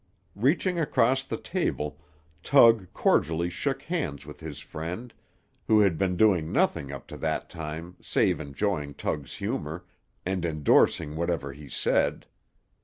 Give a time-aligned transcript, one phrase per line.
[0.35, 1.99] Reaching across the table,
[2.41, 5.13] Tug cordially shook hands with his friend,
[5.67, 9.85] who had been doing nothing up to that time save enjoying Tug's humor,
[10.25, 12.25] and indorsing whatever he said.